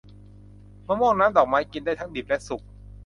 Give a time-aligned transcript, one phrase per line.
[0.87, 2.61] มะม่วงน้ำดอกไม้ กินได้ทั้งดิบและสุก